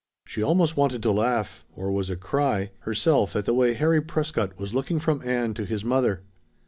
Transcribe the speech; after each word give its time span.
She 0.25 0.41
almost 0.41 0.75
wanted 0.75 1.03
to 1.03 1.11
laugh 1.11 1.63
or 1.75 1.91
was 1.91 2.09
it 2.09 2.19
cry? 2.21 2.71
herself 2.79 3.35
at 3.35 3.45
the 3.45 3.53
way 3.53 3.75
Harry 3.75 4.01
Prescott 4.01 4.57
was 4.59 4.73
looking 4.73 4.97
from 4.97 5.21
Ann 5.21 5.53
to 5.53 5.63
his 5.63 5.85
mother. 5.85 6.23